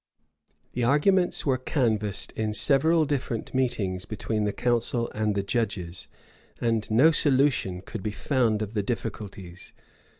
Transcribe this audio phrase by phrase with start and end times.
[0.11, 0.55] [*]* Fuller, book viii.
[0.73, 0.79] p.
[0.81, 0.81] 2.
[0.81, 6.07] The arguments were canvassed in several different meetings between the council and the judges,
[6.59, 9.73] and no solution could be found of the difficulties.